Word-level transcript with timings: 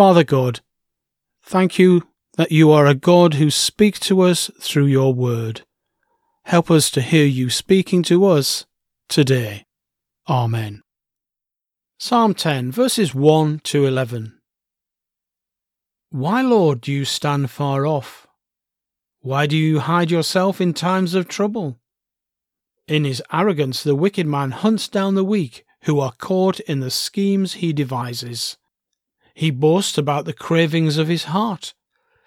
Father 0.00 0.24
God, 0.24 0.60
thank 1.42 1.78
you 1.78 2.08
that 2.38 2.50
you 2.50 2.70
are 2.70 2.86
a 2.86 2.94
God 2.94 3.34
who 3.34 3.50
speaks 3.50 4.00
to 4.00 4.22
us 4.22 4.50
through 4.58 4.86
your 4.86 5.12
word. 5.12 5.60
Help 6.44 6.70
us 6.70 6.90
to 6.92 7.02
hear 7.02 7.26
you 7.26 7.50
speaking 7.50 8.02
to 8.04 8.24
us 8.24 8.64
today. 9.10 9.66
Amen. 10.26 10.80
Psalm 11.98 12.32
10, 12.32 12.72
verses 12.72 13.14
1 13.14 13.60
to 13.64 13.84
11. 13.84 14.38
Why, 16.08 16.40
Lord, 16.40 16.80
do 16.80 16.92
you 16.92 17.04
stand 17.04 17.50
far 17.50 17.86
off? 17.86 18.26
Why 19.20 19.46
do 19.46 19.54
you 19.54 19.80
hide 19.80 20.10
yourself 20.10 20.62
in 20.62 20.72
times 20.72 21.12
of 21.12 21.28
trouble? 21.28 21.78
In 22.88 23.04
his 23.04 23.22
arrogance, 23.30 23.82
the 23.82 23.94
wicked 23.94 24.26
man 24.26 24.52
hunts 24.52 24.88
down 24.88 25.14
the 25.14 25.24
weak 25.24 25.66
who 25.82 26.00
are 26.00 26.12
caught 26.12 26.58
in 26.60 26.80
the 26.80 26.90
schemes 26.90 27.52
he 27.52 27.74
devises. 27.74 28.56
He 29.40 29.50
boasts 29.50 29.96
about 29.96 30.26
the 30.26 30.34
cravings 30.34 30.98
of 30.98 31.08
his 31.08 31.24
heart. 31.24 31.72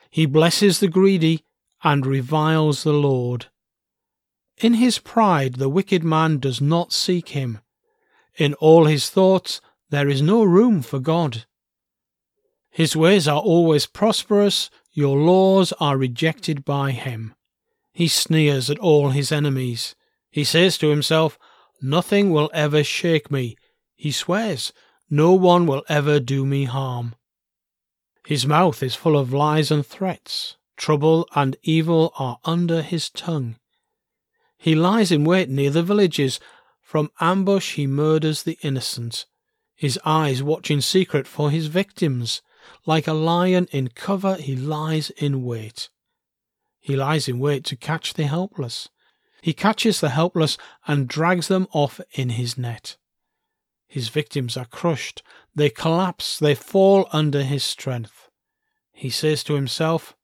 He 0.09 0.25
blesses 0.25 0.79
the 0.79 0.87
greedy 0.87 1.45
and 1.83 2.07
reviles 2.07 2.81
the 2.81 2.91
Lord. 2.91 3.51
In 4.57 4.73
his 4.73 4.97
pride, 4.97 5.57
the 5.57 5.69
wicked 5.69 6.03
man 6.03 6.39
does 6.39 6.59
not 6.59 6.91
seek 6.91 7.29
him. 7.29 7.59
In 8.35 8.55
all 8.55 8.85
his 8.85 9.11
thoughts, 9.11 9.61
there 9.91 10.09
is 10.09 10.23
no 10.23 10.43
room 10.43 10.81
for 10.81 10.97
God. 10.97 11.45
His 12.71 12.95
ways 12.95 13.27
are 13.27 13.41
always 13.41 13.85
prosperous, 13.85 14.71
your 14.91 15.15
laws 15.15 15.71
are 15.79 15.99
rejected 15.99 16.65
by 16.65 16.89
him. 16.89 17.35
He 17.91 18.07
sneers 18.07 18.71
at 18.71 18.79
all 18.79 19.11
his 19.11 19.31
enemies. 19.31 19.93
He 20.31 20.43
says 20.43 20.79
to 20.79 20.89
himself, 20.89 21.37
Nothing 21.79 22.31
will 22.31 22.49
ever 22.55 22.83
shake 22.83 23.29
me. 23.29 23.55
He 23.93 24.11
swears, 24.11 24.73
No 25.13 25.33
one 25.33 25.67
will 25.67 25.83
ever 25.87 26.19
do 26.19 26.43
me 26.43 26.63
harm. 26.63 27.13
His 28.25 28.47
mouth 28.47 28.81
is 28.81 28.95
full 28.95 29.15
of 29.15 29.31
lies 29.31 29.69
and 29.69 29.85
threats. 29.85 30.57
Trouble 30.75 31.27
and 31.35 31.55
evil 31.61 32.11
are 32.17 32.39
under 32.45 32.81
his 32.81 33.11
tongue. 33.11 33.57
He 34.57 34.73
lies 34.73 35.11
in 35.11 35.23
wait 35.23 35.49
near 35.49 35.69
the 35.69 35.83
villages. 35.83 36.39
From 36.81 37.11
ambush 37.19 37.75
he 37.75 37.85
murders 37.85 38.41
the 38.41 38.57
innocent. 38.63 39.27
His 39.75 39.99
eyes 40.03 40.41
watch 40.41 40.71
in 40.71 40.81
secret 40.81 41.27
for 41.27 41.51
his 41.51 41.67
victims. 41.67 42.41
Like 42.87 43.05
a 43.05 43.13
lion 43.13 43.67
in 43.69 43.89
cover, 43.89 44.37
he 44.37 44.55
lies 44.55 45.11
in 45.11 45.43
wait. 45.43 45.89
He 46.79 46.95
lies 46.95 47.27
in 47.27 47.37
wait 47.37 47.65
to 47.65 47.75
catch 47.75 48.15
the 48.15 48.25
helpless. 48.25 48.89
He 49.43 49.53
catches 49.53 50.01
the 50.01 50.09
helpless 50.09 50.57
and 50.87 51.07
drags 51.07 51.49
them 51.49 51.67
off 51.71 52.01
in 52.13 52.31
his 52.31 52.57
net. 52.57 52.97
His 53.93 54.09
victims 54.09 54.57
are 54.57 54.65
crushed. 54.65 55.21
They 55.53 55.69
collapse. 55.69 56.39
They 56.39 56.55
fall 56.55 57.07
under 57.11 57.43
his 57.43 57.63
strength. 57.63 58.27
He 58.91 59.11
says 59.11 59.43
to 59.43 59.53
himself, 59.53 60.15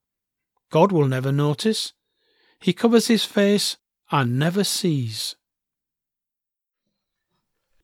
God 0.72 0.92
will 0.92 1.08
never 1.08 1.32
notice. 1.32 1.94
He 2.60 2.74
covers 2.74 3.06
his 3.06 3.26
face 3.26 3.78
and 4.10 4.40
never 4.40 4.64
sees. 4.64 5.36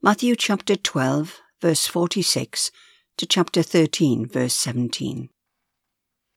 Matthew 0.01 0.35
chapter 0.35 0.75
12, 0.75 1.39
verse 1.61 1.85
46 1.85 2.71
to 3.17 3.27
chapter 3.27 3.61
13, 3.61 4.25
verse 4.25 4.55
17. 4.55 5.29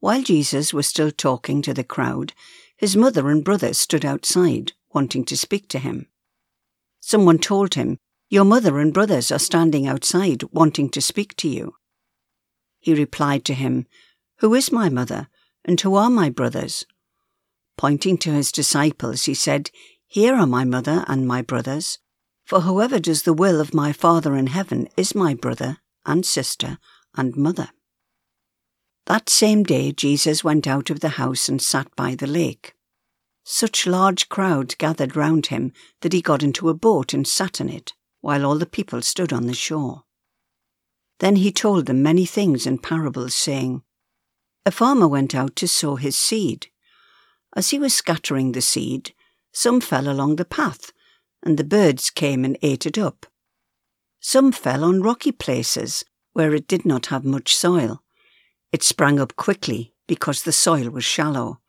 While 0.00 0.22
Jesus 0.24 0.74
was 0.74 0.86
still 0.86 1.10
talking 1.10 1.62
to 1.62 1.72
the 1.72 1.84
crowd, 1.84 2.34
his 2.76 2.96
mother 2.96 3.30
and 3.30 3.42
brothers 3.42 3.78
stood 3.78 4.04
outside, 4.04 4.72
wanting 4.92 5.24
to 5.24 5.38
speak 5.38 5.70
to 5.70 5.78
him. 5.78 6.06
Someone 7.00 7.38
told 7.38 7.72
him, 7.72 7.98
Your 8.30 8.44
mother 8.44 8.78
and 8.78 8.92
brothers 8.92 9.32
are 9.32 9.38
standing 9.38 9.86
outside, 9.86 10.42
wanting 10.52 10.90
to 10.90 11.00
speak 11.00 11.34
to 11.36 11.48
you. 11.48 11.74
He 12.78 12.94
replied 12.94 13.44
to 13.46 13.54
him, 13.54 13.86
Who 14.40 14.54
is 14.54 14.70
my 14.70 14.88
mother, 14.88 15.28
and 15.64 15.80
who 15.80 15.94
are 15.94 16.10
my 16.10 16.28
brothers? 16.28 16.84
Pointing 17.78 18.18
to 18.18 18.32
his 18.32 18.52
disciples, 18.52 19.24
he 19.24 19.34
said, 19.34 19.70
Here 20.06 20.34
are 20.34 20.46
my 20.46 20.64
mother 20.64 21.04
and 21.08 21.26
my 21.26 21.42
brothers. 21.42 21.98
For 22.44 22.62
whoever 22.62 22.98
does 22.98 23.22
the 23.22 23.32
will 23.32 23.60
of 23.60 23.74
my 23.74 23.92
Father 23.92 24.34
in 24.34 24.48
heaven 24.48 24.88
is 24.96 25.14
my 25.14 25.34
brother 25.34 25.78
and 26.04 26.24
sister 26.24 26.78
and 27.16 27.36
mother. 27.36 27.70
That 29.06 29.30
same 29.30 29.62
day 29.62 29.92
Jesus 29.92 30.44
went 30.44 30.66
out 30.66 30.90
of 30.90 31.00
the 31.00 31.10
house 31.20 31.48
and 31.48 31.62
sat 31.62 31.94
by 31.96 32.14
the 32.14 32.26
lake. 32.26 32.74
Such 33.44 33.86
large 33.86 34.28
crowds 34.28 34.74
gathered 34.74 35.16
round 35.16 35.46
him 35.46 35.72
that 36.02 36.12
he 36.12 36.20
got 36.20 36.42
into 36.42 36.68
a 36.68 36.74
boat 36.74 37.14
and 37.14 37.26
sat 37.26 37.60
in 37.60 37.70
it, 37.70 37.94
while 38.20 38.44
all 38.44 38.58
the 38.58 38.66
people 38.66 39.02
stood 39.02 39.32
on 39.32 39.46
the 39.46 39.54
shore. 39.54 40.04
Then 41.20 41.36
he 41.36 41.50
told 41.52 41.86
them 41.86 42.02
many 42.02 42.26
things 42.26 42.66
in 42.66 42.78
parables, 42.78 43.34
saying, 43.34 43.82
A 44.64 44.70
farmer 44.70 45.08
went 45.08 45.34
out 45.34 45.56
to 45.56 45.68
sow 45.68 45.96
his 45.96 46.16
seed. 46.16 46.68
As 47.56 47.70
he 47.70 47.78
was 47.78 47.94
scattering 47.94 48.52
the 48.52 48.60
seed, 48.60 49.14
some 49.52 49.80
fell 49.80 50.08
along 50.08 50.36
the 50.36 50.44
path, 50.44 50.92
and 51.42 51.56
the 51.56 51.64
birds 51.64 52.10
came 52.10 52.44
and 52.44 52.58
ate 52.62 52.86
it 52.86 52.98
up. 52.98 53.26
Some 54.20 54.52
fell 54.52 54.84
on 54.84 55.02
rocky 55.02 55.32
places 55.32 56.04
where 56.32 56.54
it 56.54 56.68
did 56.68 56.84
not 56.84 57.06
have 57.06 57.24
much 57.24 57.54
soil. 57.54 58.02
It 58.72 58.82
sprang 58.82 59.18
up 59.18 59.36
quickly 59.36 59.94
because 60.06 60.42
the 60.42 60.52
soil 60.52 60.90
was 60.90 61.04
shallow. 61.04 61.60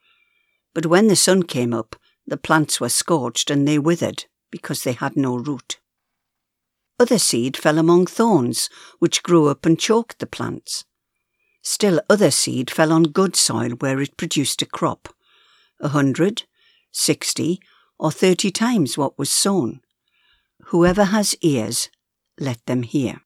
But 0.73 0.85
when 0.85 1.07
the 1.07 1.15
sun 1.15 1.43
came 1.43 1.73
up, 1.73 1.95
the 2.27 2.37
plants 2.37 2.79
were 2.79 2.89
scorched 2.89 3.49
and 3.49 3.67
they 3.67 3.79
withered 3.79 4.25
because 4.51 4.83
they 4.83 4.93
had 4.93 5.15
no 5.15 5.37
root. 5.37 5.79
Other 6.99 7.17
seed 7.17 7.55
fell 7.55 7.77
among 7.77 8.07
thorns, 8.07 8.69
which 8.99 9.23
grew 9.23 9.47
up 9.47 9.65
and 9.65 9.79
choked 9.79 10.19
the 10.19 10.27
plants. 10.27 10.83
Still 11.61 12.01
other 12.09 12.29
seed 12.29 12.69
fell 12.69 12.91
on 12.91 13.03
good 13.03 13.37
soil 13.37 13.71
where 13.71 14.01
it 14.01 14.17
produced 14.17 14.61
a 14.61 14.65
crop, 14.65 15.07
a 15.79 15.89
hundred, 15.89 16.43
sixty, 16.91 17.61
or 17.97 18.11
thirty 18.11 18.51
times 18.51 18.97
what 18.97 19.17
was 19.17 19.29
sown. 19.29 19.79
Whoever 20.65 21.05
has 21.05 21.35
ears, 21.41 21.89
let 22.37 22.65
them 22.65 22.83
hear. 22.83 23.21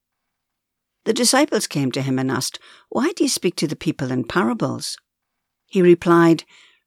The 1.05 1.13
disciples 1.13 1.67
came 1.67 1.91
to 1.93 2.01
him 2.01 2.19
and 2.19 2.31
asked, 2.31 2.59
Why 2.89 3.11
do 3.11 3.23
you 3.23 3.29
speak 3.29 3.55
to 3.57 3.67
the 3.67 3.75
people 3.75 4.11
in 4.11 4.23
parables? 4.23 4.97
He 5.65 5.81
replied, 5.81 6.43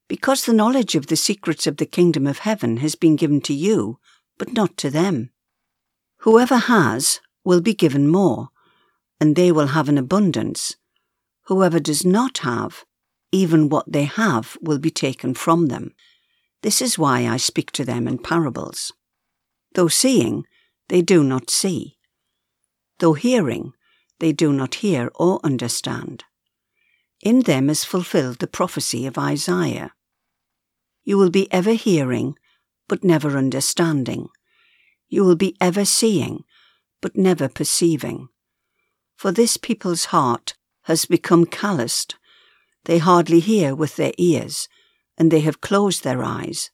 Because 0.08 0.44
the 0.44 0.52
knowledge 0.52 0.94
of 0.94 1.08
the 1.08 1.16
secrets 1.16 1.66
of 1.66 1.76
the 1.76 1.86
kingdom 1.86 2.26
of 2.26 2.38
heaven 2.38 2.78
has 2.78 2.94
been 2.94 3.16
given 3.16 3.40
to 3.42 3.52
you, 3.54 3.98
but 4.38 4.52
not 4.52 4.76
to 4.78 4.90
them. 4.90 5.30
Whoever 6.20 6.56
has 6.56 7.20
will 7.44 7.60
be 7.60 7.74
given 7.74 8.08
more, 8.08 8.48
and 9.20 9.36
they 9.36 9.52
will 9.52 9.68
have 9.68 9.88
an 9.88 9.98
abundance. 9.98 10.76
Whoever 11.44 11.78
does 11.78 12.04
not 12.04 12.38
have, 12.38 12.84
even 13.32 13.68
what 13.68 13.90
they 13.90 14.04
have 14.04 14.56
will 14.60 14.78
be 14.78 14.90
taken 14.90 15.34
from 15.34 15.66
them. 15.66 15.94
This 16.62 16.82
is 16.82 16.98
why 16.98 17.26
I 17.26 17.36
speak 17.36 17.70
to 17.72 17.84
them 17.84 18.08
in 18.08 18.18
parables. 18.18 18.92
Though 19.74 19.88
seeing, 19.88 20.44
they 20.88 21.02
do 21.02 21.22
not 21.22 21.50
see. 21.50 21.98
Though 22.98 23.12
hearing, 23.12 23.72
they 24.18 24.32
do 24.32 24.52
not 24.52 24.76
hear 24.76 25.10
or 25.14 25.40
understand. 25.44 26.24
In 27.22 27.42
them 27.42 27.68
is 27.68 27.84
fulfilled 27.84 28.38
the 28.38 28.46
prophecy 28.46 29.06
of 29.06 29.18
Isaiah. 29.18 29.92
You 31.04 31.18
will 31.18 31.30
be 31.30 31.52
ever 31.52 31.72
hearing, 31.72 32.34
but 32.88 33.04
never 33.04 33.36
understanding. 33.36 34.28
You 35.08 35.24
will 35.24 35.36
be 35.36 35.56
ever 35.60 35.84
seeing, 35.84 36.44
but 37.00 37.16
never 37.16 37.48
perceiving. 37.48 38.28
For 39.16 39.32
this 39.32 39.56
people's 39.56 40.06
heart 40.06 40.54
has 40.82 41.04
become 41.04 41.46
calloused. 41.46 42.16
They 42.84 42.98
hardly 42.98 43.40
hear 43.40 43.74
with 43.74 43.96
their 43.96 44.12
ears, 44.18 44.68
and 45.18 45.30
they 45.30 45.40
have 45.40 45.60
closed 45.60 46.04
their 46.04 46.22
eyes. 46.22 46.70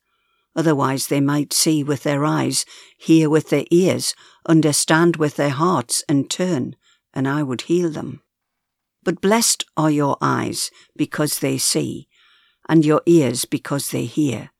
Otherwise 0.54 1.06
they 1.06 1.20
might 1.20 1.52
see 1.52 1.82
with 1.82 2.02
their 2.02 2.24
eyes, 2.24 2.66
hear 2.98 3.30
with 3.30 3.48
their 3.48 3.64
ears, 3.70 4.14
understand 4.46 5.16
with 5.16 5.36
their 5.36 5.50
hearts, 5.50 6.04
and 6.08 6.30
turn, 6.30 6.76
and 7.14 7.26
I 7.26 7.42
would 7.42 7.62
heal 7.62 7.90
them. 7.90 8.22
But 9.02 9.20
blessed 9.20 9.64
are 9.76 9.90
your 9.90 10.16
eyes 10.20 10.70
because 10.96 11.38
they 11.38 11.58
see, 11.58 12.08
and 12.68 12.84
your 12.84 13.02
ears 13.06 13.44
because 13.44 13.90
they 13.90 14.04
hear. 14.04 14.51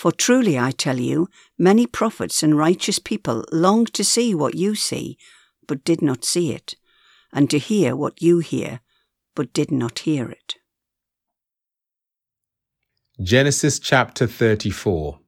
For 0.00 0.12
truly 0.12 0.58
I 0.58 0.70
tell 0.70 0.98
you, 0.98 1.28
many 1.58 1.86
prophets 1.86 2.42
and 2.42 2.56
righteous 2.56 2.98
people 2.98 3.44
longed 3.52 3.92
to 3.92 4.02
see 4.02 4.34
what 4.34 4.54
you 4.54 4.74
see, 4.74 5.18
but 5.68 5.84
did 5.84 6.00
not 6.00 6.24
see 6.24 6.54
it, 6.54 6.74
and 7.34 7.50
to 7.50 7.58
hear 7.58 7.94
what 7.94 8.22
you 8.22 8.38
hear, 8.38 8.80
but 9.34 9.52
did 9.52 9.70
not 9.70 9.98
hear 9.98 10.30
it. 10.30 10.54
Genesis 13.22 13.78
chapter 13.78 14.26
34 14.26 15.18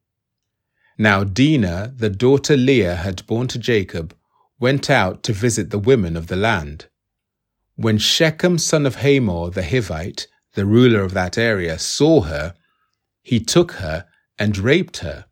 Now 0.97 1.23
Dinah, 1.23 1.93
the 1.95 2.09
daughter 2.09 2.57
Leah 2.57 2.97
had 2.97 3.27
born 3.27 3.49
to 3.49 3.59
Jacob, 3.59 4.17
went 4.59 4.89
out 4.89 5.23
to 5.25 5.35
visit 5.35 5.69
the 5.69 5.79
women 5.79 6.17
of 6.17 6.29
the 6.29 6.37
land. 6.37 6.87
When 7.77 7.99
Shechem, 7.99 8.57
son 8.57 8.87
of 8.87 8.95
Hamor 8.95 9.51
the 9.51 9.61
Hivite, 9.61 10.29
the 10.55 10.65
ruler 10.65 11.03
of 11.03 11.13
that 11.13 11.37
area, 11.37 11.79
saw 11.79 12.23
her, 12.23 12.55
he 13.21 13.39
took 13.39 13.73
her 13.73 14.07
and 14.43 14.59
raped 14.59 14.97
her. 14.99 15.27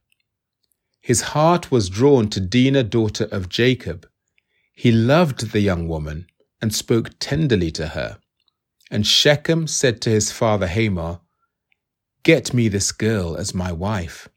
His 1.01 1.33
heart 1.35 1.73
was 1.73 1.89
drawn 1.89 2.29
to 2.29 2.39
Dinah, 2.39 2.85
daughter 2.85 3.27
of 3.33 3.49
Jacob. 3.49 4.09
He 4.73 4.93
loved 4.93 5.51
the 5.51 5.59
young 5.59 5.89
woman 5.89 6.29
and 6.63 6.73
spoke 6.73 7.11
tenderly 7.19 7.73
to 7.73 7.89
her. 7.89 8.19
And 8.89 9.05
Shechem 9.05 9.67
said 9.67 10.01
to 10.03 10.11
his 10.11 10.31
father 10.31 10.69
Hamor, 10.69 11.19
Get 12.23 12.55
me 12.55 12.69
this 12.69 12.93
girl 12.93 13.35
as 13.37 13.53
my 13.53 13.73
wife. 13.73 14.29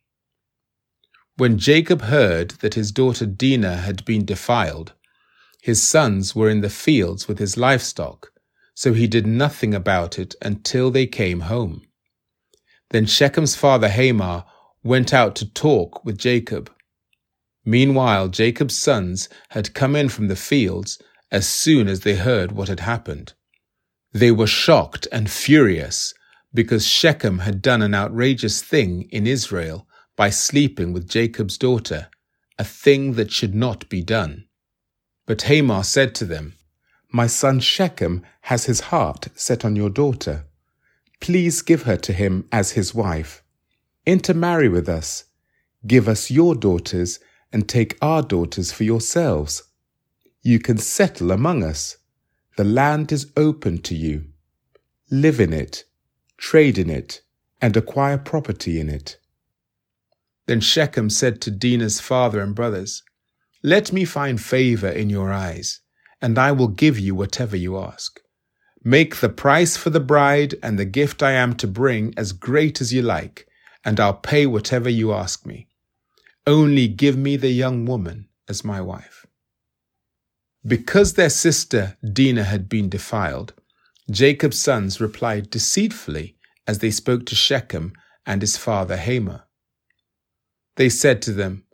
When 1.38 1.60
Jacob 1.60 2.02
heard 2.02 2.52
that 2.62 2.74
his 2.74 2.92
daughter 2.92 3.28
Dinah 3.28 3.78
had 3.78 4.04
been 4.06 4.26
defiled, 4.26 4.94
his 5.62 5.84
sons 5.84 6.36
were 6.36 6.50
in 6.50 6.62
the 6.62 6.72
fields 6.72 7.28
with 7.28 7.38
his 7.38 7.58
livestock, 7.58 8.32
so 8.74 8.94
he 8.94 9.06
did 9.06 9.28
nothing 9.28 9.76
about 9.76 10.18
it 10.18 10.34
until 10.42 10.90
they 10.90 11.06
came 11.06 11.42
home. 11.42 11.84
Then 12.90 13.06
Shechem's 13.06 13.56
father 13.56 13.90
Hamor 13.90 14.46
went 14.84 15.14
out 15.14 15.36
to 15.38 15.50
talk 15.54 16.04
with 16.04 16.18
Jacob. 16.18 16.72
Meanwhile, 17.66 18.28
Jacob's 18.28 18.78
sons 18.78 19.30
had 19.50 19.74
come 19.74 19.96
in 19.96 20.10
from 20.10 20.28
the 20.28 20.36
fields 20.36 21.02
as 21.32 21.48
soon 21.48 21.88
as 21.88 22.02
they 22.02 22.16
heard 22.16 22.52
what 22.52 22.68
had 22.68 22.82
happened. 22.82 23.34
They 24.12 24.32
were 24.32 24.48
shocked 24.48 25.08
and 25.12 25.30
furious 25.30 26.14
because 26.54 26.86
Shechem 26.86 27.40
had 27.40 27.62
done 27.62 27.82
an 27.82 27.96
outrageous 27.96 28.62
thing 28.62 29.04
in 29.10 29.26
Israel 29.26 29.88
by 30.16 30.30
sleeping 30.30 30.94
with 30.94 31.10
Jacob's 31.10 31.58
daughter, 31.58 32.10
a 32.60 32.64
thing 32.64 33.14
that 33.14 33.32
should 33.32 33.56
not 33.56 33.90
be 33.90 34.04
done. 34.04 34.46
But 35.26 35.44
Hamor 35.44 35.84
said 35.84 36.14
to 36.16 36.26
them, 36.26 36.54
My 37.12 37.28
son 37.28 37.60
Shechem 37.60 38.24
has 38.42 38.66
his 38.66 38.82
heart 38.82 39.30
set 39.34 39.66
on 39.66 39.76
your 39.76 39.90
daughter. 39.90 40.46
Please 41.20 41.62
give 41.62 41.84
her 41.84 41.98
to 41.98 42.14
him 42.14 42.48
as 42.52 42.72
his 42.72 42.94
wife. 42.94 43.43
Intermarry 44.06 44.70
with 44.70 44.90
us. 44.90 45.26
Give 45.86 46.08
us 46.08 46.32
your 46.32 46.56
daughters 46.56 47.20
and 47.52 47.68
take 47.68 47.98
our 48.02 48.22
daughters 48.22 48.72
for 48.72 48.84
yourselves. 48.84 49.64
You 50.42 50.60
can 50.60 50.78
settle 50.78 51.32
among 51.32 51.64
us. 51.64 51.98
The 52.58 52.64
land 52.64 53.12
is 53.12 53.32
open 53.38 53.80
to 53.84 53.96
you. 53.96 54.26
Live 55.10 55.40
in 55.40 55.54
it 55.54 55.86
trade 56.44 56.78
in 56.78 56.90
it, 56.90 57.22
and 57.62 57.78
acquire 57.78 58.18
property 58.18 58.78
in 58.78 58.90
it. 58.90 59.18
Then 60.46 60.60
Shechem 60.60 61.10
said 61.10 61.40
to 61.42 61.52
Dinah's 61.52 62.02
father 62.02 62.42
and 62.42 62.54
brothers, 62.54 63.02
Let 63.64 63.94
me 63.94 64.04
find 64.04 64.42
favor 64.42 64.90
in 64.90 65.10
your 65.10 65.32
eyes, 65.32 65.80
and 66.22 66.38
I 66.38 66.52
will 66.52 66.68
give 66.68 67.00
you 67.00 67.16
whatever 67.16 67.56
you 67.56 67.78
ask. 67.78 68.20
Make 68.84 69.22
the 69.22 69.30
price 69.30 69.78
for 69.78 69.90
the 69.90 70.02
bride 70.02 70.56
and 70.62 70.78
the 70.78 70.84
gift 70.84 71.24
I 71.24 71.32
am 71.32 71.56
to 71.56 71.68
bring 71.68 72.14
as 72.18 72.34
great 72.34 72.82
as 72.82 72.92
you 72.92 73.02
like, 73.02 73.48
and 73.86 74.00
I'll 74.00 74.14
pay 74.14 74.46
whatever 74.46 74.90
you 74.90 75.14
ask 75.14 75.46
me. 75.46 75.68
Only 76.46 76.88
give 76.88 77.18
me 77.18 77.38
the 77.38 77.52
young 77.52 77.86
woman 77.86 78.28
as 78.48 78.64
my 78.64 78.82
wife. 78.82 79.26
Because 80.66 81.14
their 81.14 81.30
sister 81.30 81.98
Dinah 82.04 82.46
had 82.46 82.70
been 82.70 82.90
defiled, 82.90 83.54
Jacob's 84.10 84.60
sons 84.60 85.02
replied 85.02 85.50
deceitfully 85.50 86.38
as 86.68 86.80
they 86.80 86.92
spoke 86.92 87.26
to 87.26 87.36
Shechem 87.36 87.94
and 88.26 88.42
his 88.42 88.58
father 88.58 88.98
Hamor. 88.98 89.44
They 90.76 90.90
said 90.90 91.22
to 91.24 91.34
them, 91.34 91.66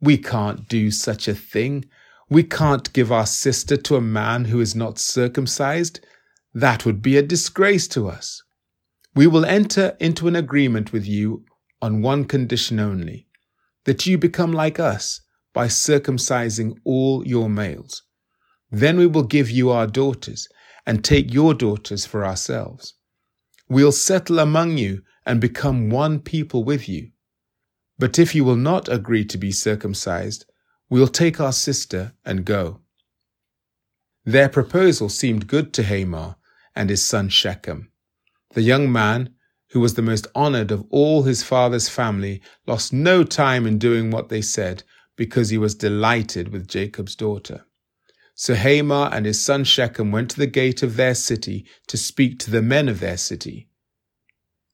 We 0.00 0.18
can't 0.18 0.68
do 0.68 0.90
such 0.90 1.28
a 1.28 1.34
thing. 1.34 1.86
We 2.28 2.42
can't 2.42 2.92
give 2.92 3.12
our 3.12 3.26
sister 3.26 3.76
to 3.76 3.96
a 3.96 4.00
man 4.00 4.46
who 4.46 4.60
is 4.60 4.74
not 4.74 4.98
circumcised. 4.98 6.00
That 6.52 6.84
would 6.84 7.02
be 7.02 7.16
a 7.16 7.22
disgrace 7.22 7.86
to 7.88 8.08
us. 8.08 8.42
We 9.16 9.26
will 9.26 9.46
enter 9.46 9.96
into 9.98 10.28
an 10.28 10.36
agreement 10.36 10.92
with 10.92 11.06
you 11.06 11.46
on 11.80 12.02
one 12.02 12.26
condition 12.26 12.78
only 12.78 13.26
that 13.86 14.04
you 14.04 14.18
become 14.18 14.52
like 14.52 14.78
us 14.78 15.22
by 15.54 15.68
circumcising 15.68 16.76
all 16.84 17.26
your 17.26 17.48
males. 17.48 18.02
Then 18.70 18.98
we 18.98 19.06
will 19.06 19.22
give 19.22 19.50
you 19.50 19.70
our 19.70 19.86
daughters 19.86 20.48
and 20.84 21.02
take 21.02 21.32
your 21.32 21.54
daughters 21.54 22.04
for 22.04 22.26
ourselves. 22.26 22.92
We'll 23.70 23.90
settle 23.90 24.38
among 24.38 24.76
you 24.76 25.00
and 25.24 25.40
become 25.40 25.88
one 25.88 26.20
people 26.20 26.62
with 26.62 26.86
you. 26.86 27.12
But 27.98 28.18
if 28.18 28.34
you 28.34 28.44
will 28.44 28.56
not 28.56 28.86
agree 28.90 29.24
to 29.24 29.38
be 29.38 29.50
circumcised, 29.50 30.44
we'll 30.90 31.08
take 31.08 31.40
our 31.40 31.52
sister 31.54 32.12
and 32.22 32.44
go. 32.44 32.82
Their 34.26 34.50
proposal 34.50 35.08
seemed 35.08 35.46
good 35.46 35.72
to 35.72 35.84
Hamor 35.84 36.36
and 36.74 36.90
his 36.90 37.02
son 37.02 37.30
Shechem. 37.30 37.90
The 38.56 38.62
young 38.62 38.90
man, 38.90 39.34
who 39.72 39.80
was 39.80 39.94
the 39.94 40.02
most 40.02 40.26
honored 40.34 40.70
of 40.70 40.86
all 40.88 41.24
his 41.24 41.42
father's 41.42 41.90
family, 41.90 42.40
lost 42.66 42.90
no 42.90 43.22
time 43.22 43.66
in 43.66 43.76
doing 43.76 44.10
what 44.10 44.30
they 44.30 44.40
said 44.40 44.82
because 45.14 45.50
he 45.50 45.58
was 45.58 45.74
delighted 45.74 46.48
with 46.48 46.66
Jacob's 46.66 47.14
daughter. 47.14 47.66
So 48.34 48.54
Hamor 48.54 49.10
and 49.12 49.26
his 49.26 49.44
son 49.44 49.64
Shechem 49.64 50.10
went 50.10 50.30
to 50.30 50.38
the 50.38 50.46
gate 50.46 50.82
of 50.82 50.96
their 50.96 51.14
city 51.14 51.66
to 51.88 51.98
speak 51.98 52.38
to 52.38 52.50
the 52.50 52.62
men 52.62 52.88
of 52.88 52.98
their 52.98 53.18
city. 53.18 53.68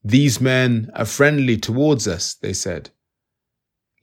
These 0.05 0.41
men 0.41 0.89
are 0.95 1.05
friendly 1.05 1.57
towards 1.57 2.07
us, 2.07 2.35
they 2.35 2.53
said. 2.53 2.91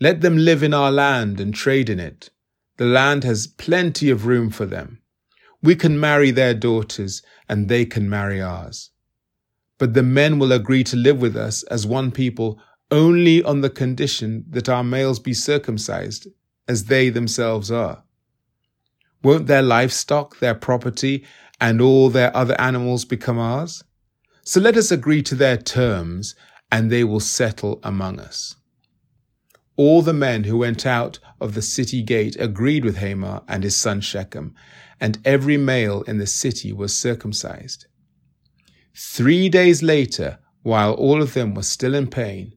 Let 0.02 0.20
them 0.20 0.36
live 0.36 0.62
in 0.62 0.74
our 0.74 0.92
land 0.92 1.40
and 1.40 1.56
trade 1.56 1.90
in 1.90 2.02
it. 2.02 2.32
The 2.76 2.86
land 2.86 3.24
has 3.24 3.48
plenty 3.48 4.10
of 4.10 4.26
room 4.26 4.50
for 4.50 4.66
them. 4.66 5.02
We 5.64 5.78
can 5.78 5.98
marry 5.98 6.32
their 6.32 6.54
daughters 6.54 7.22
and 7.48 7.70
they 7.70 7.86
can 7.86 8.10
marry 8.10 8.42
ours. 8.42 8.92
But 9.80 9.96
the 9.96 10.04
men 10.04 10.38
will 10.38 10.52
agree 10.52 10.84
to 10.84 10.96
live 10.96 11.20
with 11.20 11.36
us 11.36 11.64
as 11.64 11.88
one 11.88 12.12
people 12.12 12.62
only 12.92 13.42
on 13.44 13.62
the 13.62 13.70
condition 13.70 14.46
that 14.50 14.70
our 14.70 14.84
males 14.84 15.20
be 15.20 15.34
circumcised, 15.34 16.28
as 16.68 16.86
they 16.86 17.10
themselves 17.10 17.72
are. 17.72 18.04
Won't 19.24 19.48
their 19.48 19.64
livestock, 19.64 20.40
their 20.40 20.56
property, 20.56 21.26
and 21.60 21.82
all 21.82 22.10
their 22.10 22.36
other 22.36 22.60
animals 22.60 23.06
become 23.06 23.40
ours? 23.40 23.84
So 24.44 24.60
let 24.60 24.78
us 24.78 24.92
agree 24.92 25.24
to 25.24 25.36
their 25.36 25.58
terms, 25.58 26.36
and 26.72 26.92
they 26.92 27.04
will 27.04 27.20
settle 27.20 27.80
among 27.84 28.20
us. 28.20 28.56
All 29.76 30.02
the 30.02 30.14
men 30.14 30.44
who 30.44 30.58
went 30.58 30.86
out 30.86 31.20
of 31.40 31.54
the 31.54 31.62
city 31.62 32.02
gate 32.02 32.36
agreed 32.40 32.84
with 32.84 32.98
Hamor 32.98 33.42
and 33.48 33.64
his 33.64 33.78
son 33.78 34.02
Shechem, 34.02 34.54
and 35.00 35.20
every 35.24 35.58
male 35.58 36.02
in 36.04 36.18
the 36.18 36.28
city 36.28 36.74
was 36.74 36.98
circumcised. 36.98 37.86
Three 39.02 39.48
days 39.48 39.82
later, 39.82 40.40
while 40.62 40.92
all 40.92 41.22
of 41.22 41.34
them 41.34 41.54
were 41.54 41.64
still 41.64 41.96
in 41.96 42.08
pain, 42.08 42.54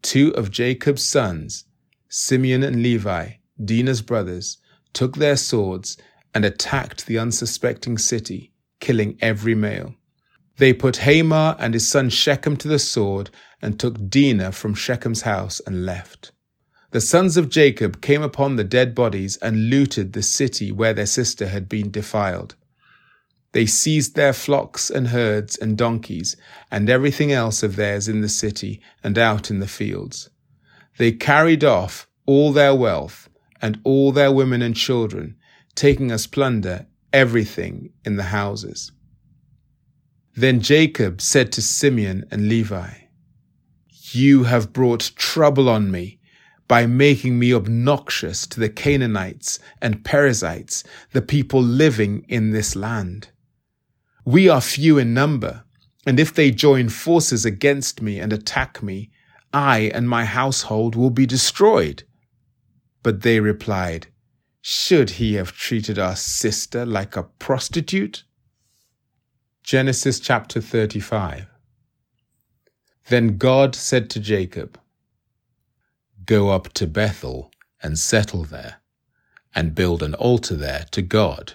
two 0.00 0.34
of 0.34 0.50
Jacob's 0.50 1.06
sons, 1.06 1.64
Simeon 2.08 2.62
and 2.62 2.82
Levi, 2.82 3.32
Dinah's 3.62 4.00
brothers, 4.00 4.56
took 4.94 5.16
their 5.16 5.36
swords 5.36 5.98
and 6.34 6.46
attacked 6.46 7.04
the 7.04 7.18
unsuspecting 7.18 7.98
city, 7.98 8.52
killing 8.80 9.18
every 9.20 9.54
male. 9.54 9.94
They 10.56 10.72
put 10.72 10.96
Hamor 10.96 11.56
and 11.58 11.74
his 11.74 11.90
son 11.90 12.08
Shechem 12.08 12.56
to 12.56 12.68
the 12.68 12.78
sword 12.78 13.28
and 13.60 13.78
took 13.78 14.08
Dinah 14.08 14.52
from 14.52 14.74
Shechem's 14.74 15.22
house 15.22 15.60
and 15.66 15.84
left. 15.84 16.32
The 16.92 17.02
sons 17.02 17.36
of 17.36 17.50
Jacob 17.50 18.00
came 18.00 18.22
upon 18.22 18.56
the 18.56 18.64
dead 18.64 18.94
bodies 18.94 19.36
and 19.42 19.68
looted 19.68 20.14
the 20.14 20.22
city 20.22 20.72
where 20.72 20.94
their 20.94 21.04
sister 21.04 21.48
had 21.48 21.68
been 21.68 21.90
defiled. 21.90 22.54
They 23.52 23.66
seized 23.66 24.14
their 24.14 24.32
flocks 24.32 24.90
and 24.90 25.08
herds 25.08 25.56
and 25.56 25.76
donkeys 25.76 26.36
and 26.70 26.88
everything 26.88 27.32
else 27.32 27.62
of 27.62 27.76
theirs 27.76 28.08
in 28.08 28.22
the 28.22 28.28
city 28.28 28.80
and 29.04 29.18
out 29.18 29.50
in 29.50 29.60
the 29.60 29.68
fields. 29.68 30.30
They 30.96 31.12
carried 31.12 31.62
off 31.62 32.08
all 32.26 32.52
their 32.52 32.74
wealth 32.74 33.28
and 33.60 33.78
all 33.84 34.10
their 34.10 34.32
women 34.32 34.62
and 34.62 34.74
children, 34.74 35.36
taking 35.74 36.10
as 36.10 36.26
plunder 36.26 36.86
everything 37.12 37.90
in 38.04 38.16
the 38.16 38.24
houses. 38.24 38.90
Then 40.34 40.60
Jacob 40.60 41.20
said 41.20 41.52
to 41.52 41.62
Simeon 41.62 42.24
and 42.30 42.48
Levi, 42.48 42.90
You 44.12 44.44
have 44.44 44.72
brought 44.72 45.12
trouble 45.14 45.68
on 45.68 45.90
me 45.90 46.18
by 46.68 46.86
making 46.86 47.38
me 47.38 47.52
obnoxious 47.52 48.46
to 48.46 48.58
the 48.58 48.70
Canaanites 48.70 49.58
and 49.82 50.04
Perizzites, 50.04 50.84
the 51.12 51.20
people 51.20 51.62
living 51.62 52.24
in 52.28 52.50
this 52.50 52.74
land. 52.74 53.28
We 54.24 54.48
are 54.48 54.60
few 54.60 54.98
in 54.98 55.14
number, 55.14 55.64
and 56.06 56.20
if 56.20 56.32
they 56.32 56.52
join 56.52 56.88
forces 56.90 57.44
against 57.44 58.00
me 58.00 58.20
and 58.20 58.32
attack 58.32 58.80
me, 58.82 59.10
I 59.52 59.90
and 59.92 60.08
my 60.08 60.24
household 60.24 60.94
will 60.94 61.10
be 61.10 61.26
destroyed. 61.26 62.04
But 63.02 63.22
they 63.22 63.40
replied, 63.40 64.06
Should 64.60 65.10
he 65.10 65.34
have 65.34 65.52
treated 65.52 65.98
our 65.98 66.14
sister 66.14 66.86
like 66.86 67.16
a 67.16 67.24
prostitute? 67.24 68.22
Genesis 69.64 70.20
chapter 70.20 70.60
35. 70.60 71.46
Then 73.08 73.36
God 73.38 73.74
said 73.74 74.08
to 74.10 74.20
Jacob, 74.20 74.78
Go 76.24 76.50
up 76.50 76.72
to 76.74 76.86
Bethel 76.86 77.50
and 77.82 77.98
settle 77.98 78.44
there, 78.44 78.76
and 79.52 79.74
build 79.74 80.00
an 80.00 80.14
altar 80.14 80.54
there 80.54 80.86
to 80.92 81.02
God, 81.02 81.54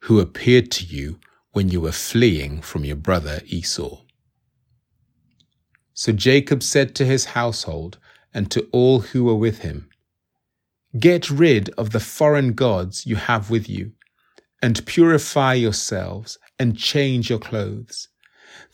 who 0.00 0.18
appeared 0.18 0.70
to 0.72 0.86
you 0.86 1.20
when 1.52 1.68
you 1.68 1.80
were 1.80 1.92
fleeing 1.92 2.60
from 2.60 2.84
your 2.84 2.96
brother 2.96 3.40
Esau. 3.46 4.02
So 5.94 6.12
Jacob 6.12 6.62
said 6.62 6.94
to 6.94 7.04
his 7.04 7.26
household 7.26 7.98
and 8.32 8.50
to 8.50 8.68
all 8.72 9.00
who 9.00 9.24
were 9.24 9.34
with 9.34 9.58
him, 9.58 9.90
Get 10.98 11.30
rid 11.30 11.68
of 11.70 11.90
the 11.90 12.00
foreign 12.00 12.52
gods 12.54 13.06
you 13.06 13.16
have 13.16 13.50
with 13.50 13.68
you, 13.68 13.92
and 14.62 14.84
purify 14.86 15.54
yourselves 15.54 16.38
and 16.58 16.76
change 16.76 17.30
your 17.30 17.38
clothes. 17.38 18.08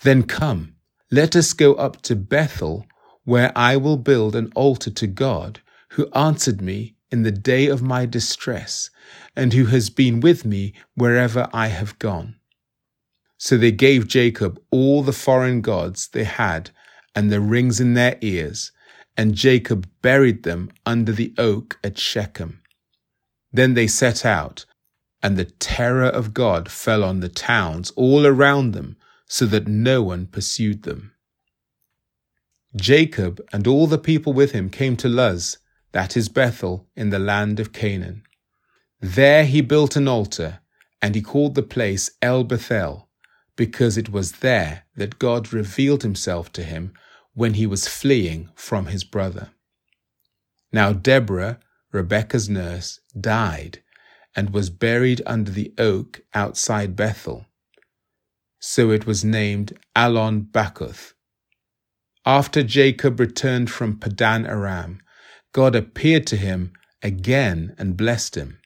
Then 0.02 0.22
come, 0.22 0.76
let 1.10 1.36
us 1.36 1.52
go 1.52 1.74
up 1.74 2.02
to 2.02 2.16
Bethel, 2.16 2.86
where 3.24 3.52
I 3.54 3.76
will 3.76 3.96
build 3.96 4.34
an 4.34 4.50
altar 4.54 4.90
to 4.90 5.06
God, 5.06 5.60
who 5.90 6.10
answered 6.12 6.60
me 6.60 6.96
in 7.10 7.22
the 7.22 7.32
day 7.32 7.66
of 7.66 7.82
my 7.82 8.06
distress, 8.06 8.90
and 9.34 9.52
who 9.52 9.66
has 9.66 9.90
been 9.90 10.20
with 10.20 10.44
me 10.44 10.74
wherever 10.94 11.48
I 11.52 11.68
have 11.68 11.98
gone. 11.98 12.36
So 13.38 13.56
they 13.56 13.72
gave 13.72 14.08
Jacob 14.08 14.60
all 14.70 15.02
the 15.02 15.12
foreign 15.12 15.60
gods 15.60 16.08
they 16.08 16.24
had 16.24 16.70
and 17.14 17.30
the 17.30 17.40
rings 17.40 17.80
in 17.80 17.94
their 17.94 18.18
ears, 18.20 18.72
and 19.16 19.34
Jacob 19.34 19.88
buried 20.02 20.42
them 20.42 20.70
under 20.84 21.12
the 21.12 21.34
oak 21.38 21.78
at 21.82 21.98
Shechem. 21.98 22.62
Then 23.52 23.74
they 23.74 23.86
set 23.86 24.24
out 24.24 24.66
and 25.22 25.36
the 25.36 25.44
terror 25.44 26.06
of 26.06 26.34
God 26.34 26.70
fell 26.70 27.02
on 27.02 27.18
the 27.18 27.28
towns 27.28 27.90
all 27.96 28.26
around 28.26 28.72
them, 28.72 28.96
so 29.26 29.44
that 29.46 29.66
no 29.66 30.00
one 30.02 30.26
pursued 30.26 30.84
them. 30.84 31.12
Jacob 32.76 33.40
and 33.52 33.66
all 33.66 33.88
the 33.88 33.98
people 33.98 34.32
with 34.32 34.52
him 34.52 34.70
came 34.70 34.96
to 34.96 35.08
Luz, 35.08 35.58
that 35.90 36.16
is 36.16 36.28
Bethel, 36.28 36.86
in 36.94 37.10
the 37.10 37.18
land 37.18 37.58
of 37.58 37.72
Canaan. 37.72 38.22
There 39.00 39.44
he 39.44 39.62
built 39.62 39.96
an 39.96 40.06
altar, 40.06 40.60
and 41.02 41.16
he 41.16 41.22
called 41.22 41.56
the 41.56 41.62
place 41.62 42.10
El 42.22 42.44
Bethel, 42.44 43.05
because 43.56 43.96
it 43.96 44.10
was 44.10 44.32
there 44.32 44.84
that 44.96 45.18
God 45.18 45.52
revealed 45.52 46.02
himself 46.02 46.52
to 46.52 46.62
him 46.62 46.92
when 47.34 47.54
he 47.54 47.66
was 47.66 47.88
fleeing 47.88 48.50
from 48.54 48.86
his 48.86 49.04
brother. 49.04 49.50
Now 50.72 50.92
Deborah, 50.92 51.58
Rebekah's 51.92 52.48
nurse, 52.48 53.00
died 53.18 53.82
and 54.34 54.50
was 54.50 54.70
buried 54.70 55.22
under 55.26 55.50
the 55.50 55.72
oak 55.78 56.20
outside 56.34 56.94
Bethel. 56.94 57.46
So 58.58 58.90
it 58.90 59.06
was 59.06 59.24
named 59.24 59.78
Allon 59.94 60.42
Bakuth. 60.42 61.14
After 62.26 62.62
Jacob 62.62 63.20
returned 63.20 63.70
from 63.70 63.98
Paddan 63.98 64.46
Aram, 64.46 65.00
God 65.52 65.74
appeared 65.74 66.26
to 66.26 66.36
him 66.36 66.72
again 67.02 67.74
and 67.78 67.96
blessed 67.96 68.34
him. 68.34 68.58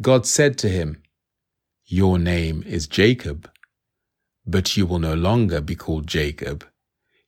God 0.00 0.26
said 0.26 0.56
to 0.58 0.68
him, 0.68 1.02
Your 1.84 2.18
name 2.18 2.64
is 2.66 2.86
Jacob, 2.86 3.50
but 4.48 4.76
you 4.78 4.86
will 4.86 5.00
no 5.00 5.14
longer 5.14 5.60
be 5.60 5.76
called 5.76 6.08
Jacob. 6.08 6.66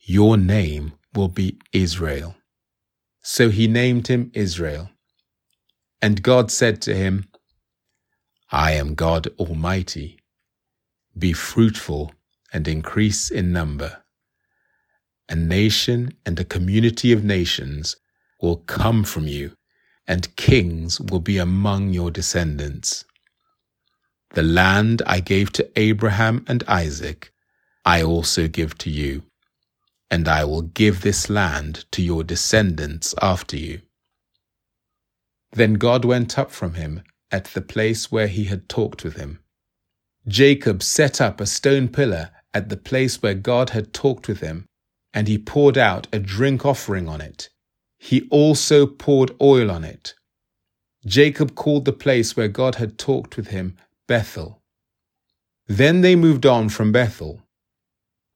Your 0.00 0.38
name 0.38 0.94
will 1.14 1.28
be 1.28 1.58
Israel. 1.72 2.36
So 3.22 3.50
he 3.50 3.68
named 3.68 4.08
him 4.08 4.32
Israel. 4.34 4.90
And 6.02 6.22
God 6.22 6.50
said 6.50 6.82
to 6.82 6.94
him, 6.94 7.26
I 8.50 8.72
am 8.72 8.94
God 8.94 9.28
Almighty. 9.38 10.18
Be 11.18 11.34
fruitful 11.34 12.12
and 12.52 12.66
increase 12.68 13.30
in 13.30 13.52
number. 13.52 14.02
A 15.28 15.36
nation 15.36 16.14
and 16.26 16.40
a 16.40 16.44
community 16.44 17.12
of 17.12 17.24
nations 17.24 17.96
will 18.40 18.56
come 18.56 19.04
from 19.04 19.28
you, 19.28 19.52
and 20.08 20.34
kings 20.36 21.00
will 21.00 21.20
be 21.20 21.38
among 21.38 21.92
your 21.92 22.10
descendants. 22.10 23.04
The 24.32 24.42
land 24.44 25.02
I 25.06 25.18
gave 25.20 25.50
to 25.52 25.68
Abraham 25.76 26.44
and 26.46 26.62
Isaac, 26.68 27.32
I 27.84 28.02
also 28.02 28.46
give 28.46 28.78
to 28.78 28.90
you, 28.90 29.24
and 30.08 30.28
I 30.28 30.44
will 30.44 30.62
give 30.62 31.02
this 31.02 31.28
land 31.28 31.84
to 31.92 32.00
your 32.02 32.22
descendants 32.22 33.12
after 33.20 33.56
you. 33.56 33.80
Then 35.52 35.74
God 35.74 36.04
went 36.04 36.38
up 36.38 36.52
from 36.52 36.74
him 36.74 37.02
at 37.32 37.46
the 37.46 37.60
place 37.60 38.12
where 38.12 38.28
he 38.28 38.44
had 38.44 38.68
talked 38.68 39.02
with 39.02 39.16
him. 39.16 39.40
Jacob 40.28 40.82
set 40.82 41.20
up 41.20 41.40
a 41.40 41.46
stone 41.46 41.88
pillar 41.88 42.30
at 42.54 42.68
the 42.68 42.76
place 42.76 43.20
where 43.20 43.34
God 43.34 43.70
had 43.70 43.92
talked 43.92 44.28
with 44.28 44.40
him, 44.40 44.66
and 45.12 45.26
he 45.26 45.38
poured 45.38 45.76
out 45.76 46.06
a 46.12 46.20
drink 46.20 46.64
offering 46.64 47.08
on 47.08 47.20
it. 47.20 47.48
He 47.98 48.28
also 48.30 48.86
poured 48.86 49.32
oil 49.42 49.72
on 49.72 49.82
it. 49.82 50.14
Jacob 51.04 51.56
called 51.56 51.84
the 51.84 51.92
place 51.92 52.36
where 52.36 52.48
God 52.48 52.76
had 52.76 52.96
talked 52.96 53.36
with 53.36 53.48
him 53.48 53.76
Bethel. 54.10 54.60
Then 55.68 56.00
they 56.00 56.16
moved 56.16 56.44
on 56.44 56.68
from 56.68 56.90
Bethel. 56.90 57.44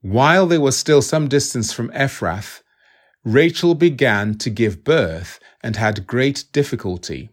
While 0.02 0.46
they 0.46 0.56
were 0.56 0.70
still 0.70 1.02
some 1.02 1.26
distance 1.26 1.72
from 1.72 1.90
Ephrath, 1.90 2.62
Rachel 3.24 3.74
began 3.74 4.38
to 4.38 4.50
give 4.50 4.84
birth 4.84 5.40
and 5.64 5.74
had 5.74 6.06
great 6.06 6.44
difficulty. 6.52 7.30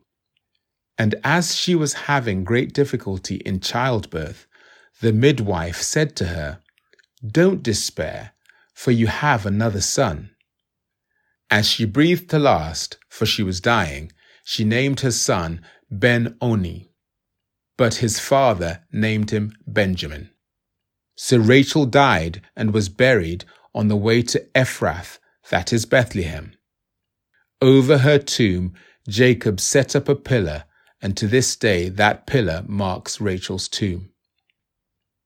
And 0.98 1.14
as 1.24 1.54
she 1.56 1.76
was 1.76 2.08
having 2.10 2.44
great 2.44 2.74
difficulty 2.74 3.36
in 3.36 3.60
childbirth, 3.60 4.48
the 5.02 5.14
midwife 5.14 5.80
said 5.80 6.16
to 6.16 6.26
her, 6.26 6.62
Don't 7.24 7.62
despair, 7.62 8.32
for 8.74 8.90
you 8.90 9.06
have 9.06 9.46
another 9.46 9.82
son. 9.82 10.32
As 11.52 11.68
she 11.68 11.86
breathed 11.86 12.28
to 12.32 12.40
last, 12.40 12.98
for 13.08 13.28
she 13.28 13.44
was 13.44 13.62
dying, 13.62 14.12
she 14.44 14.64
named 14.64 15.02
her 15.02 15.12
son 15.12 15.62
Ben 15.92 16.36
Oni. 16.42 16.91
But 17.78 17.96
his 17.96 18.20
father 18.20 18.84
named 18.92 19.32
him 19.32 19.54
Benjamin. 19.66 20.30
So 21.16 21.38
Rachel 21.38 21.86
died 21.86 22.42
and 22.56 22.74
was 22.74 22.90
buried 22.90 23.46
on 23.74 23.88
the 23.88 23.96
way 23.96 24.22
to 24.24 24.46
Ephrath, 24.56 25.20
that 25.50 25.72
is 25.72 25.86
Bethlehem. 25.86 26.54
Over 27.62 28.00
her 28.00 28.18
tomb, 28.18 28.74
Jacob 29.08 29.60
set 29.60 29.96
up 29.96 30.10
a 30.10 30.16
pillar 30.16 30.66
and 31.02 31.18
to 31.18 31.28
this 31.28 31.56
day 31.56 31.90
that 31.90 32.28
pillar 32.28 32.64
marks 32.68 33.20
Rachel's 33.20 33.68
tomb. 33.68 34.12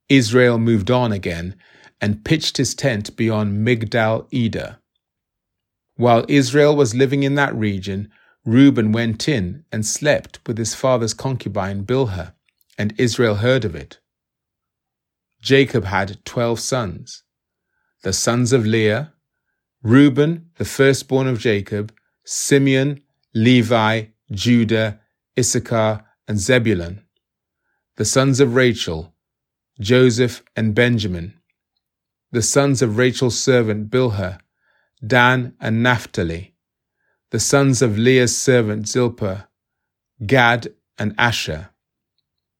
Israel 0.07 0.57
moved 0.57 0.91
on 0.91 1.11
again 1.11 1.55
and 1.99 2.23
pitched 2.23 2.57
his 2.57 2.75
tent 2.75 3.15
beyond 3.15 3.65
Migdal 3.65 4.27
Eder. 4.33 4.77
While 5.95 6.25
Israel 6.27 6.75
was 6.75 6.93
living 6.93 7.23
in 7.23 7.35
that 7.35 7.55
region, 7.55 8.11
Reuben 8.45 8.91
went 8.91 9.27
in 9.27 9.65
and 9.71 9.85
slept 9.85 10.39
with 10.45 10.57
his 10.57 10.75
father's 10.75 11.13
concubine 11.13 11.83
Bilhah, 11.83 12.33
and 12.77 12.93
Israel 12.97 13.35
heard 13.35 13.65
of 13.65 13.75
it. 13.75 13.99
Jacob 15.41 15.85
had 15.85 16.23
twelve 16.25 16.59
sons. 16.59 17.23
The 18.03 18.13
sons 18.13 18.53
of 18.53 18.65
Leah, 18.65 19.13
Reuben, 19.83 20.49
the 20.57 20.65
firstborn 20.65 21.27
of 21.27 21.39
Jacob, 21.39 21.93
Simeon, 22.23 23.01
Levi, 23.33 24.05
Judah, 24.31 24.99
Issachar, 25.37 26.03
and 26.27 26.39
Zebulun, 26.39 27.05
the 27.97 28.05
sons 28.05 28.39
of 28.39 28.55
Rachel, 28.55 29.13
Joseph 29.79 30.41
and 30.55 30.73
Benjamin, 30.73 31.39
the 32.31 32.41
sons 32.41 32.81
of 32.81 32.97
Rachel's 32.97 33.37
servant 33.39 33.89
Bilhah, 33.89 34.39
Dan 35.05 35.53
and 35.59 35.83
Naphtali, 35.83 36.55
the 37.29 37.39
sons 37.39 37.81
of 37.81 37.97
Leah's 37.97 38.35
servant 38.35 38.87
Zilpah, 38.87 39.47
Gad 40.25 40.73
and 40.97 41.13
Asher. 41.17 41.69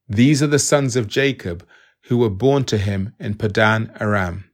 These 0.07 0.43
are 0.43 0.47
the 0.47 0.59
sons 0.59 0.95
of 0.95 1.07
Jacob 1.07 1.67
who 2.03 2.17
were 2.17 2.29
born 2.29 2.63
to 2.65 2.77
him 2.77 3.15
in 3.19 3.33
Paddan 3.35 3.91
Aram. 4.00 4.50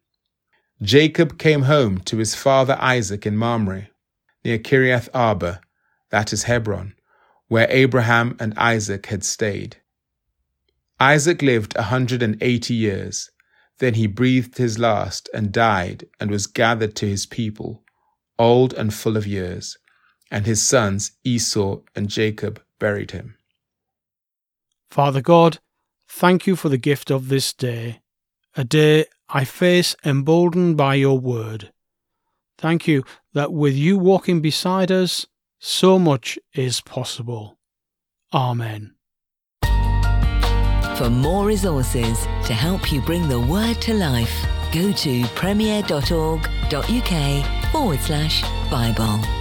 Jacob 0.81 1.38
came 1.38 1.63
home 1.63 2.00
to 2.00 2.17
his 2.17 2.34
father 2.34 2.77
Isaac 2.79 3.25
in 3.25 3.36
Mamre, 3.36 3.89
near 4.46 4.58
Kiriath 4.58 5.10
Arba, 5.13 5.62
that 6.10 6.31
is 6.31 6.43
Hebron, 6.43 6.96
where 7.50 7.67
Abraham 7.70 8.38
and 8.39 8.53
Isaac 8.58 9.08
had 9.08 9.24
stayed. 9.24 9.77
Isaac 11.00 11.41
lived 11.41 11.75
a 11.75 11.89
180 11.89 12.74
years. 12.74 13.29
Then 13.79 13.96
he 13.96 14.08
breathed 14.08 14.58
his 14.58 14.79
last 14.79 15.29
and 15.34 15.51
died 15.51 16.05
and 16.20 16.31
was 16.31 16.48
gathered 16.48 16.96
to 16.98 17.08
his 17.08 17.25
people, 17.25 17.84
old 18.39 18.74
and 18.74 18.93
full 18.93 19.17
of 19.17 19.27
years. 19.27 19.77
And 20.29 20.46
his 20.46 20.62
sons 20.65 21.12
Esau 21.24 21.81
and 21.96 22.08
Jacob 22.08 22.62
buried 22.79 23.12
him. 23.12 23.36
Father 24.91 25.21
God, 25.21 25.60
thank 26.10 26.45
you 26.45 26.57
for 26.57 26.67
the 26.67 26.77
gift 26.77 27.10
of 27.10 27.29
this 27.29 27.53
day, 27.53 28.01
a 28.57 28.65
day 28.65 29.05
I 29.29 29.45
face 29.45 29.95
emboldened 30.03 30.75
by 30.75 30.95
your 30.95 31.17
word. 31.17 31.71
Thank 32.57 32.89
you 32.89 33.05
that 33.33 33.53
with 33.53 33.74
you 33.74 33.98
walking 33.98 34.41
beside 34.41 34.91
us, 34.91 35.25
so 35.60 35.98
much 35.98 36.38
is 36.53 36.81
possible. 36.81 37.57
Amen. 38.33 38.95
For 40.98 41.10
more 41.10 41.45
resources 41.45 42.19
to 42.45 42.53
help 42.53 42.91
you 42.91 43.01
bring 43.01 43.29
the 43.29 43.39
word 43.39 43.81
to 43.83 43.93
life, 43.93 44.45
go 44.74 44.91
to 44.91 45.24
premier.org.uk 45.36 45.91
forward 47.71 48.00
slash 48.01 48.41
Bible. 48.69 49.40